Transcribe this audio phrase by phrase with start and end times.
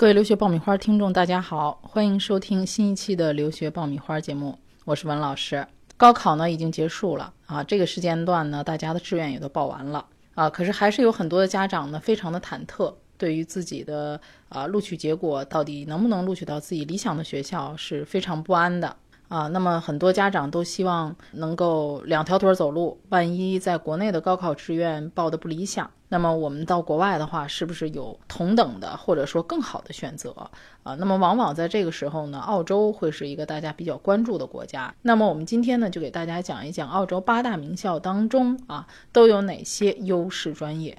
[0.00, 5.66] 各位留学爆米花听众，大家好，欢迎收听新一期的留学爆米花节目，我是文老师。
[5.98, 14.18] 高考呢已经结束了啊，这个时间段呢，大家的志愿也都报完了啊，可是还是有很多的家长呢，非常的忐忑，对于自己的
[14.48, 18.96] 啊录取结果到底能不能录取到自己理想的学校，是非常不安的。
[19.28, 22.98] 啊，那么很多家长都希望能够两条腿走路。
[23.10, 30.34] 万一在国内的高考志愿报的不理想，那么我们到国外的话，是不是有同等的或者说更好的选择
[30.82, 30.94] 啊？
[30.96, 34.92] 那么往往在这个时候呢，澳洲会是一个大家比较关注的国家。
[35.02, 40.98] 那么我们今天呢，就给大家讲一讲澳洲八大名校当中啊，都有哪些优势专业。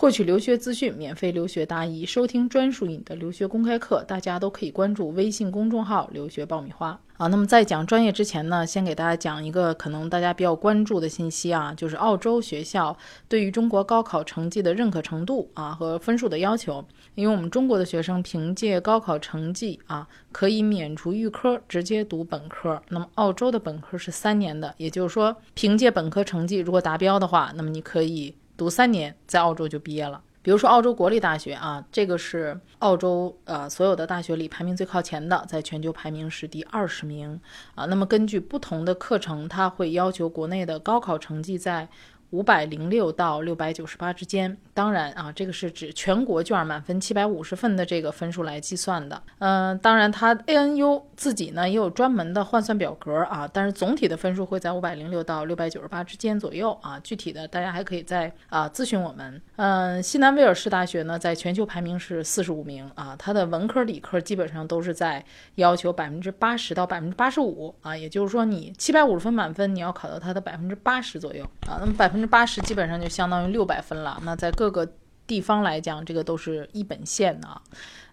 [0.00, 7.26] 获取留学资讯，免费留学答疑，收听专属你的留学公开课，大家都可以关注微信公众号“留学爆米花”啊。
[7.26, 12.96] 那么在讲专业之前呢，先给大家讲一个可能大家比较关注的信息啊，就是澳洲学校
[13.28, 16.82] 对于中国高考成绩的认可程度啊和分数的要求。
[17.14, 22.80] 因为我们中国的学生凭借高考成绩啊，可以免除预科，直接读本科。
[22.88, 28.34] 那么澳洲的本科是三年的，也就是说，凭借本科成绩如果达标的话，那么你可以。
[28.60, 30.22] 读三年，在澳洲就毕业了。
[30.42, 37.40] 比如说澳洲国立大学啊，这个是澳洲呃所有的大学里排名最靠前的，在全球排名是第二十名
[37.74, 37.86] 啊。
[37.86, 41.88] 那么根据不同的课程，它会要求国内的高考成绩在。
[42.30, 49.20] 五百零六到六百九十八之间，当然啊，这个是指全国卷满分七百五十分的这个分数来计算的。
[49.38, 56.98] 嗯，当然它 ANU 自己呢也有专门的换算表格啊，但是总体的分数会在五百零六到六百九十八之间左右啊。
[57.00, 59.40] 具体的大家还可以在啊咨询我们。
[59.56, 65.24] 嗯，西南威尔士大学呢在全球排名是四十五名啊，它的文科理科基本上都是在
[65.56, 71.78] 要求百分之八十到百分之八十五啊，也就是说你七百五十分满分，你要考到它的百分之八十左右啊。
[71.80, 74.20] 那么百分分之八十基本上就相当于六百分了。
[74.24, 74.86] 那在各个
[75.26, 77.62] 地方来讲，这个都是一本线的。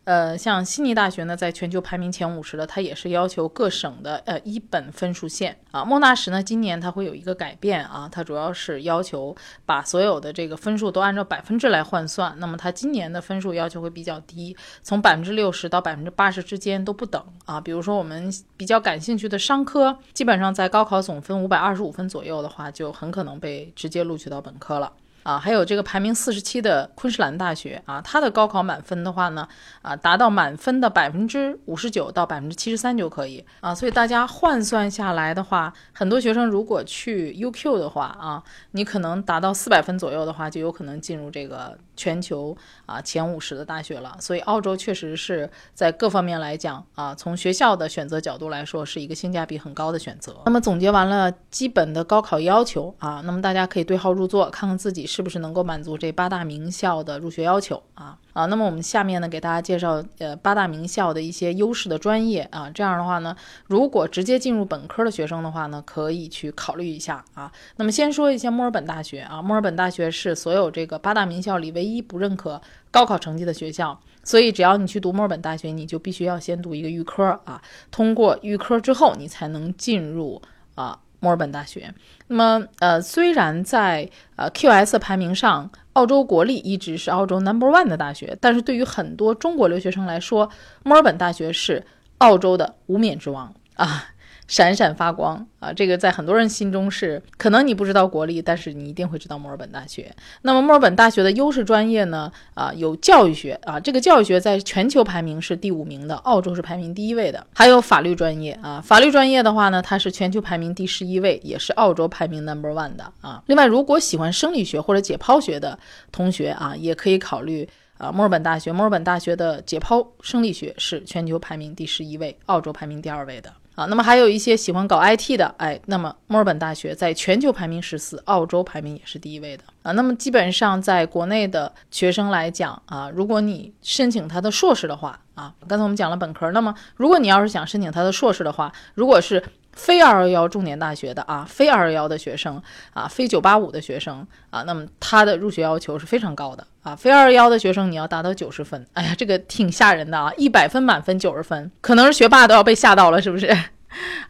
[0.08, 5.84] 呃，像悉尼大学呢，在全球排名前五十的，它也是要求各省的呃一本分数线啊。
[5.84, 9.36] 莫纳什呢，今年它会有一个改变啊，它主要是要求
[9.66, 12.34] 把所有的这个分数都按照百分制来换算。
[12.40, 17.60] 那么它今年的分数要求会比较低，从百分之六十到百分之八十之间都不等啊。
[17.60, 24.94] 比如说我们比较感兴趣的商科，基本上在高考总分五百二十五分左右的话，就很可能被直接录取到本科了。
[25.28, 29.46] 啊，还有这个排名四十七的昆士兰大学啊，它的高考满分的话呢，
[29.82, 33.76] 啊，达到满分的百分之五十九到百分之七十三就可以啊。
[33.76, 44.16] 所以大家换算下来的话，很多学生如果去 UQ 的话啊，你可能达到四百分左右的话，就有可能进入这个全球啊前五十的大学了。
[44.22, 50.36] 所以澳洲确实是在各方面来讲啊，从学校的选择角度来说，是一个性价比很高的选择。
[50.46, 55.28] 那么总结完了基本的高考要求啊，那么大家可以对号入座，看看自己是。
[55.28, 58.18] 不是能够满足这八大名校的入学要求啊？
[58.38, 62.70] 啊，那么我们下面呢，给大家介绍呃八大名校的一些优势的专业啊。
[62.70, 67.52] 这样的话呢，如果直接进入本科的学生的话呢，可以去考虑一下啊。
[67.78, 72.62] 那么先说一下墨尔本大学啊，墨尔本大学是所有这个八大名校里唯一不认可
[72.92, 77.60] 高考成绩的学校，所以只要你去读墨尔本大学，你就必须要先读一个预科啊，
[77.90, 80.40] 通过预科之后，你才能进入
[80.76, 81.00] 啊。
[81.20, 81.94] 墨尔本大学，
[82.28, 90.50] 那么呃，虽然在呃 QS 排名上，澳洲国立一直是澳洲 Number One 的大学，但是对于很多中国留学生来说，
[90.84, 91.84] 墨尔本大学是
[92.20, 94.06] 澳洲的无冕之王啊。
[94.48, 95.74] 闪闪发光啊！
[95.74, 100.10] 这个在很多人心中是可能你不知道国立，但是你一定会知道墨尔本大学。
[100.44, 102.32] 那么墨尔本大学的优势专业呢？
[102.54, 107.46] 啊，有教育学啊，这个教育学在全球排名是第五名的，澳洲是排名第一位的。
[107.54, 113.44] 还有法律专业啊，法律专业的话呢，它是全球排名第十一位，也是澳洲排名 number one 的啊。
[113.48, 115.78] 另外，如果喜欢生理学或者解剖学的
[116.12, 117.68] 同学啊，也可以考虑
[117.98, 118.72] 啊墨尔本大学。
[118.72, 123.52] 墨尔本大学的解剖生理学是全球排名第十一位，澳洲排名第二位的。
[123.78, 129.92] 啊，那么还有一些喜欢搞 IT 的，哎，那么墨尔本大学在全球排名十四，澳洲排名也是第一位的啊。
[129.92, 139.44] 那么基本上在国内的学生来讲啊，如果你申请他的硕士的话啊，刚才我们讲了本科，那么如果你要是想申请他的硕士的话，如果是
[139.78, 142.62] 非二幺幺重点大学的啊，非二幺幺的学生
[142.94, 146.96] 啊，非九八五的学生啊，那么他的入学要求是非常高的啊。
[146.96, 153.56] 非二幺幺的学生你要达到九十分，哎呀，这个挺吓人的啊，一百分满分九十分，可能是学霸都要被吓到了，是不是？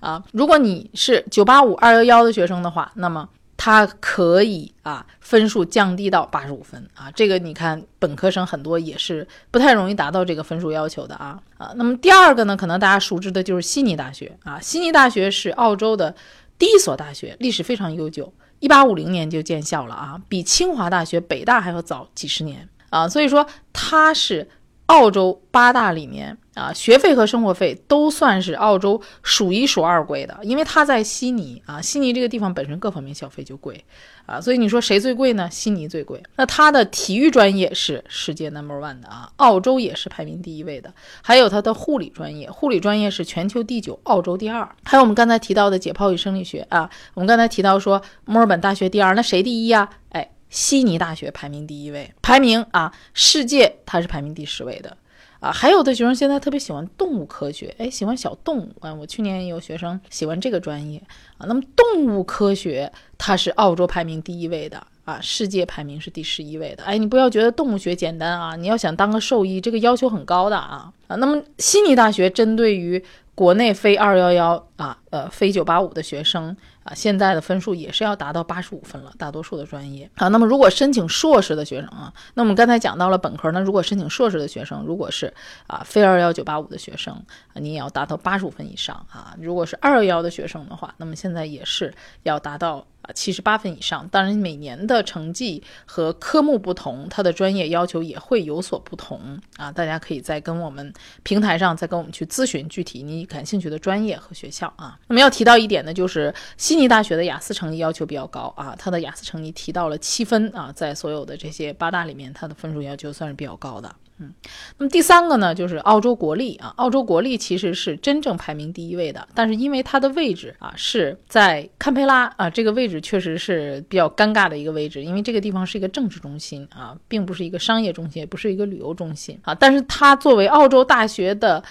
[0.02, 3.28] 啊，如果你是九八五二幺幺的学生的话，那么。
[3.58, 11.74] 它可以啊，分数降低到八十五分啊，这个你看本科生很多也是不太容易达到这个分数要求的啊啊。
[11.76, 16.16] 那么第二个呢，可能大家熟知的就是悉尼大学啊，悉尼大学是澳洲的
[16.60, 24.48] 第一所大学，历史非常悠久，一八五零年就建校了啊，比清华大学、北大还要早几十年啊，所以说它是。
[24.88, 33.86] 澳洲八大里面啊，学费和生活费都算是澳洲数一数二贵的，因为它在悉尼啊，悉尼这个地方本身各方面消费就贵
[34.26, 35.48] 啊，所以你说谁最贵呢？
[35.52, 36.22] 悉尼最贵。
[36.36, 40.92] 那它的体育专业是世界 number one 的啊，澳洲也是排名第一位的。
[41.22, 44.68] 还有它的护理专业，护理专业是全球第九，澳洲第二。
[44.84, 49.90] 还有我们刚才提到的解剖与生理学啊，我们刚才提到说墨尔本大学第二，那谁第一呀？
[50.10, 50.32] 哎。
[50.50, 54.96] 悉尼大学排名第一位，排名啊，世界它是排名第十位的，
[55.40, 58.94] 啊，还有的学生现在特别喜欢动物科学，哎，喜欢小动物啊。
[58.94, 61.02] 我去年也有学生喜欢这个专业
[61.38, 61.46] 啊。
[61.48, 66.84] 那么动物科学它是澳洲排名第一位的啊，世界排名是第十一位的。
[66.84, 71.16] 哎，你不要觉得动物学简单啊，你要想当个兽医，这个要求很高的啊啊。
[71.18, 73.04] 那么悉尼大学针对于
[73.36, 76.58] 国内非二幺幺啊，呃，非九八五的学生。
[76.88, 80.30] 啊，现在的分数也是要达到八十五分了，大多数的专业啊。
[80.30, 85.34] 那么如果申请硕士的学生啊，那我们刚才讲到了本科，那如果申请硕士的学生，如果是
[85.68, 89.36] 啊非二幺九八五的学生啊，你也要达到八十五分以上啊。
[89.40, 91.94] 如果是二幺幺的学生的话，那么现在也是
[92.24, 92.86] 要达到。
[93.02, 99.72] 啊七十八分以上，当然每年的成绩和科目不同，它的专业要求也会有所不同啊。
[99.72, 105.00] 大家可以在跟我们平台上再跟我们去咨询具体你感兴趣的专业和学校啊。
[105.08, 113.96] 那么要提到一点呢，就是悉尼大学的雅思成绩要求比较高啊，它的雅思成绩提到了七分啊，在所有的这些八大里面，它的分数要求算是比较高的。
[114.20, 114.34] 嗯，
[114.78, 116.74] 那么第三个呢，就是澳洲国立啊。
[116.78, 129.54] 澳洲国立其实是真正排名第一位的，但是因为它的位置啊是在堪培拉啊，这个位置确实是比较尴尬的一个位置，因为这个地方是一个政治中心啊，并不是一个商业中心，也不是一个旅游中心啊。
[129.54, 131.64] 但是它作为澳洲大学的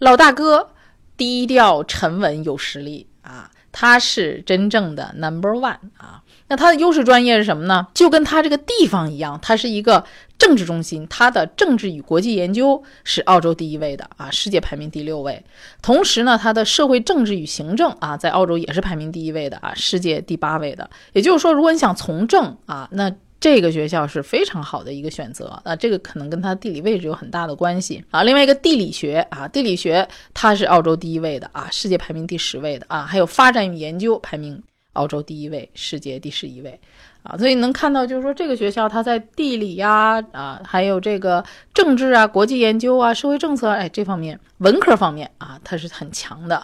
[0.00, 0.70] 老大哥，
[1.16, 6.22] 低调沉稳有实力啊，它是真正的 number one 啊。
[6.48, 7.86] 那它的优势专业是什么呢？
[7.94, 10.04] 就跟它这个地方一样，它是一个
[10.38, 15.42] 政治中心，它的政治与国际研究是澳洲第一位的啊，世界排名第六位。
[15.80, 20.88] 同时呢，它的社会政治与行政啊，在澳洲也是排名第一位的啊，世界第八位的。
[21.14, 25.74] 也就是说，如果你想从政啊，那这个学校是非常好的一个选择啊。
[25.74, 28.22] 这个可能跟它地理位置有很大的关系啊。
[28.22, 34.62] 另外一个地理学啊，地理学它是澳洲第一位的啊，世界排名第十位的啊，还有发展与研究排名。
[34.94, 36.80] 澳洲第一位，世界第十一位，
[37.22, 46.56] 啊，所以能看到，就是说这个学校它在地理呀，啊，还有这个政治啊、国际研究啊、社会政策，哎，这方面文科方面啊，它是很强的，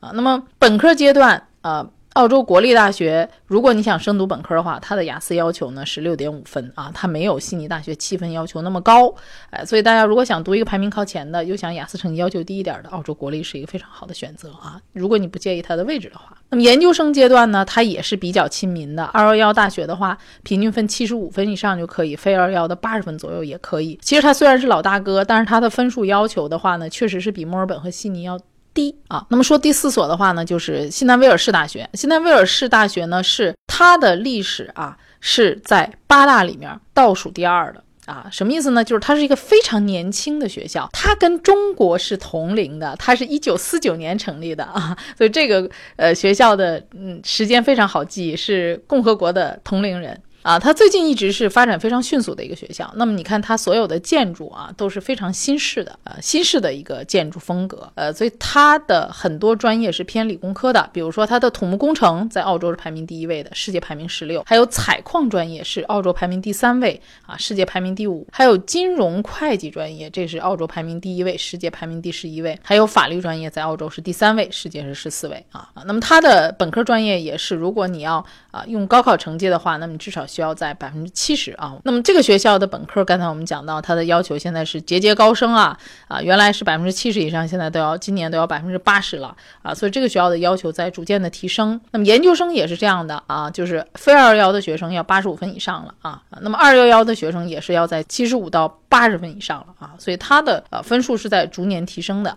[0.00, 1.88] 啊，那么本科阶段，啊。
[2.14, 9.12] 澳洲国立大学，如果你想升读本科的话，它的雅思要求呢是六点五分啊，它没有悉尼大学七分要求那么高，
[9.50, 14.80] 哎，所以大家如果想读一个排名靠前的，又想雅思成绩要求低一点的，澳洲国立是一个非常好的选择啊。
[14.92, 19.02] 如果你不介意它的位置的话，那么研究生阶段呢，它也是比较亲民的。
[19.06, 23.98] 二幺幺大学的话，平均分七十五分以上就可以，非二幺的八十分左右也可以。
[24.00, 28.38] 其实它虽然是老大哥，但是它的分数要求的话呢，确实是比墨尔本和悉尼要。
[28.74, 31.88] 低啊，那么说第四所的话呢，就是西南威尔士大学。
[31.94, 38.26] 西南威尔士大学呢，是它的历史啊是在八大里面倒数第二的啊。
[38.30, 38.82] 什么意思呢？
[38.82, 50.20] 就是它是一个非常年轻的学校，它跟中国是同龄的，它是一九四九年成立的啊， 所以这个呃学校的嗯时间非常好记，是共和国的同龄人。
[50.44, 52.92] 啊，它最近一直是发展非常迅速的一个学校。
[52.96, 57.90] 那么你看它所有的建筑啊，都是非常新式的，呃，新式的一个建筑风格。
[57.94, 64.42] 呃，所以它的很多专业是偏理工科的，比如说它的土木工程在澳洲是排名第一位的，世界排名十六。
[64.44, 68.26] 还有采矿专业是澳洲排名第三位啊，世界排名第五。
[68.30, 72.60] 还有金融会计专业，这是澳洲排名第一位，世界排名第十一位。
[72.62, 75.70] 还有法律专业在澳洲是第三位，世界是十四位啊。
[75.86, 80.26] 那么它的本科专业也是，如果你要啊用高考成绩的话，那么至少。
[80.34, 91.80] 需要在百分之七十啊，那么这个学校的本科，刚才我们讲到，它的要求现在是节节高升啊啊，原来是百分之七十以上，现在都要今年都要百分之八十了啊，所以这个学校的要求在逐渐的提升。
[91.92, 102.36] 那么研究生也是这样的啊，就是非二幺幺的学生要八十五分以上了啊，那么二幺幺的学生也是要在七十五到八十分以上了啊，所以它的呃分数是在逐年提升的。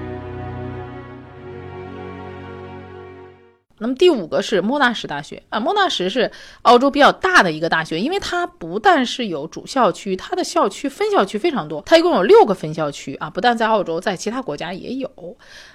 [3.81, 5.41] 那么第五个是莫纳什大学。
[5.49, 15.09] 啊，莫纳什是澳洲比较大的一个大学，因为它不但是有主校区，它的校区分校区非常多，它一共有六个分校区啊，不但在澳洲，在其他国家也有，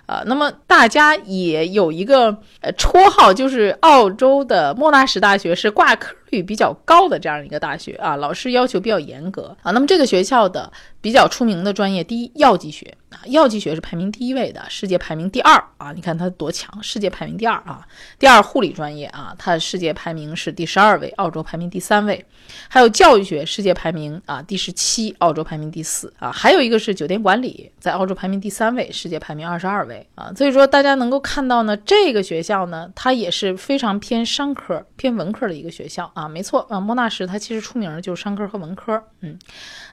[0.06, 13.20] 啊，那么大家也有一个呃绰号，就是澳洲的莫纳什大学是挂科率比较高的这样一个大学啊，老师要求比较严格啊，那么这个学校的比较出名的专业，第一药剂学啊。
[13.26, 15.92] 药剂学是排名第一位的，世界排名第二啊！
[15.92, 17.86] 你看它多强，世界排名第二啊！
[18.18, 22.24] 第二护理专业啊，它世界排名是第十二位，澳洲排名第三位。
[22.68, 26.30] 还有教育学，世界排名啊第十七，澳洲排名第四啊。
[26.30, 30.32] 还有一个是酒店管理，在澳洲排名第三位，世界排名二十二位啊。
[30.36, 36.28] 所以说大家能够看到呢，这个学校呢，它也是非常偏商科、偏文科的一个学校啊。
[36.28, 39.38] 没错啊，莫纳什它其实出名的就是商科和文科，嗯。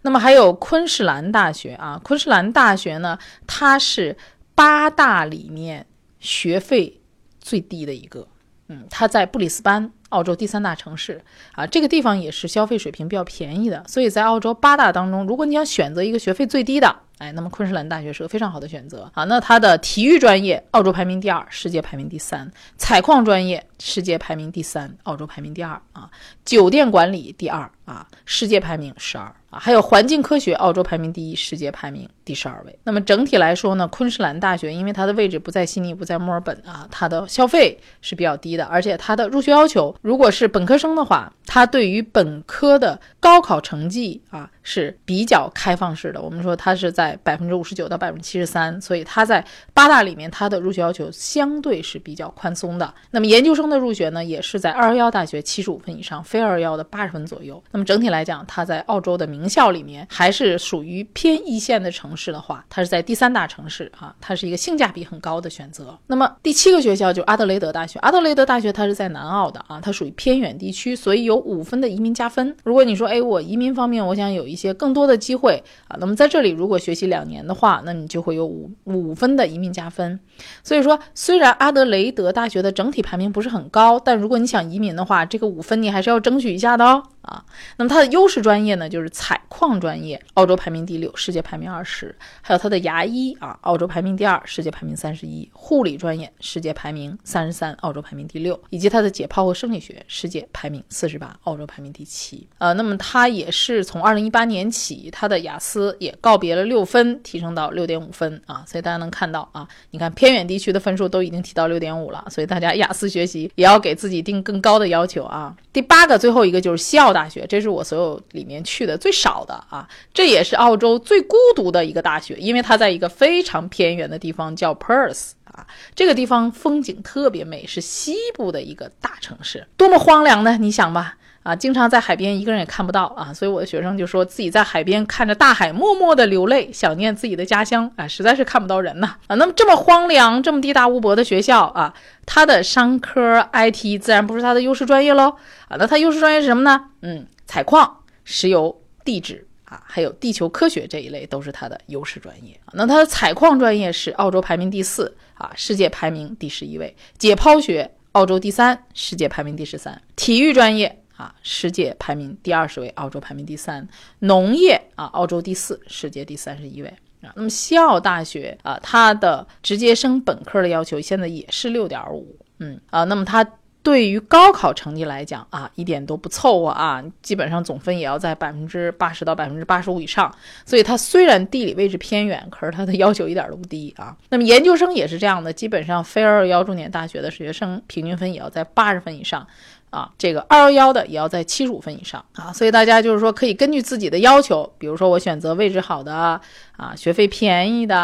[0.02, 4.18] 那么还有昆士兰大学啊，昆士兰大学呢，它是
[4.56, 5.86] 八大里面
[6.20, 7.02] 学费
[7.40, 8.28] 最低的一个，
[8.70, 11.22] 嗯，它在布里斯班，澳洲第三大城市
[11.54, 19.24] 啊，这个地方也是消费水平比较便宜的，所以在澳洲八大当中，如果你想选择一个学费最低的，哎，那么昆士兰大学是个非常好的选择啊。
[19.24, 22.46] 那它的体育专业，澳洲排名第二，世界排名第三；
[22.78, 26.10] 采矿专业，世界排名第三，澳洲排名第二啊；
[26.44, 29.34] 酒店管理第二啊，世界排名十二。
[29.50, 32.80] 啊，还有环境科学，澳洲排名第一，世界排名第十二位。
[32.86, 46.20] 那么整体来说呢，昆士兰大学因为它的位置不在悉尼，不在墨尔本啊，它的消费是比较低的，而且它的入学要求，如果是本科生的话，它对于本科的高考成绩啊是比较开放式的。
[46.20, 52.92] 我们说它是在百分之五十九到百分之七十三，所以它在八大里面，它的入学要求相对是比较宽松的。
[53.12, 57.64] 那么研究生的入学呢，也是在二幺幺大学七十五分以上，非二幺幺的八十分左右。
[57.74, 65.98] 那么整体来讲，它在澳洲的名校里面还是属于偏一线的城市的话，它是在第三大城市啊，它是一个性价比很高的选择。
[66.06, 72.56] 那么第七个学校就阿德雷德大学，阿德雷德大学它是在南澳的啊，它属于偏远地区，所以有五分的移民加分。
[72.64, 80.20] 如果你说，哎，我移民方面我想有一些更多的机会啊，那么在这里如果学习两年的话，那你就会有五五分的移民加分。
[80.64, 87.02] 所以说，虽然阿德雷德大学的整体排名不是很高，但如果你想移民的话，这个五分你还是要争取一下的哦。
[87.24, 87.42] 啊，
[87.78, 92.16] 那么它的优势专业呢，就是采矿专业，澳洲排名第六，世界排名二十。
[92.42, 95.50] 还有它的牙医啊，澳洲排名第二，世界排名三十一。
[95.54, 98.60] 护理专业，世界排名三十三，澳洲排名第六。
[98.70, 102.48] 以及它的解剖和生理学，世界排名四十八，澳洲排名第七。
[102.58, 108.64] 呃，那么它也是从二零一八年起，它的雅思也告别了六分，提升到六点五分啊。
[108.68, 115.56] 所以大家能看到啊，你看偏远地区的分数都已经提到六点五了，所以大家雅思学习也要给自己定更高的要求啊。
[115.74, 117.12] 第八个，最后一个就是西澳。
[117.12, 125.66] 大学，这是我所有里面去的最少的啊，这也是澳洲最孤独的一个大学，因为它在一个非常偏远的地方，叫 Perth 啊，
[125.96, 130.58] 这个地方风景特别美，是西部的一个大城市，多么荒凉呢？
[130.60, 141.94] 你想吧，啊，经常在海边一个人也看不到啊，所以我的学生就说自己在海边看着大海，默默的流泪，想念自己的家乡啊，实在是看不到人呐啊，那么这么荒凉，这么地大物博的学校啊。
[142.26, 145.36] 它的商科 IT 自然不是它的优势专业喽
[145.68, 146.86] 啊，那它优势专业是什么呢？
[147.02, 152.58] 嗯，采矿、石油、地质啊，还有地球科学这一类都是它的优势专业。
[152.72, 163.82] 那它的采矿专业是澳洲排名第四啊，世界排名第十一位；解剖学澳洲第三，世界排名第十三；体育专业啊，世界排名第二十位，澳洲排名第三；
[164.20, 166.90] 农业啊，澳洲第四，世界第三十一位
[167.22, 167.32] 啊。
[167.36, 173.42] 那么西澳大学啊，它的直接升本科的要求现在也是六点五，嗯啊，那么它
[173.82, 180.34] 对于高考成绩来讲啊，一点都不凑合啊，基本上总分也要在百分之八十到百分之八十五以上，
[180.66, 184.18] 所以它虽然地理位置偏远，可是它的要求一点都不低啊。
[184.30, 189.48] 那么研究生也是这样的，基本上非二幺重点大学的学生平均分也要在八十分以上。
[189.94, 197.96] 啊，这个二幺幺的也要在七十五分以上啊，所以大家就是说可以根据自己的要求，比如说我选择位置好的啊，学费便宜的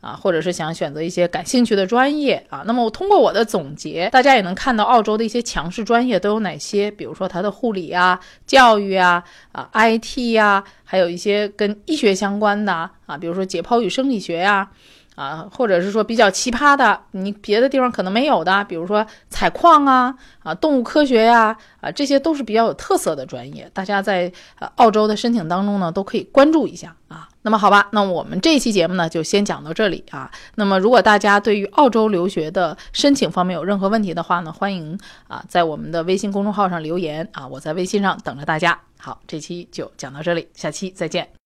[0.00, 2.64] 啊，或者是想选择一些感兴趣的专业啊。
[2.66, 9.22] 那么我通过我的总结，大家也能看到澳洲的一些强势专业都有哪些，比如说它的护理啊、教育啊、
[9.52, 14.68] 啊 IT 呀，还有一些跟医学相关的啊，比如说解剖与生理学呀。
[15.16, 24.30] 啊或者是说比较奇葩的，你别的地方可能没有的，比如说采矿啊，啊，动物科学呀，啊，这些都是比较有特色的专业，大家在
[24.60, 27.28] 呃澳洲的申请当中呢，都可以关注一下啊。
[27.42, 30.30] 那么好吧，那我们这期节目呢，就先讲到这里啊。
[30.56, 38.78] 那么如果大家对于澳洲留学的申请方面有任何问题的话呢，欢迎啊在我们的微信公众号上留言啊，我在微信上等着大家。
[38.98, 41.36] 好，这期就讲到这里，下期再见。